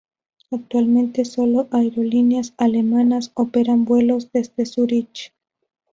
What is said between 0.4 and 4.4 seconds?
Actualmente sólo aerolíneas alemanas operan vuelos